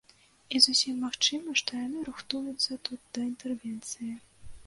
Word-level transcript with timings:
І 0.53 0.61
зусім 0.65 0.95
магчыма, 1.05 1.53
што 1.61 1.71
яны 1.83 1.99
рыхтуюцца 2.09 2.79
тут 2.89 2.99
да 3.17 3.23
інтэрвенцыі. 3.29 4.09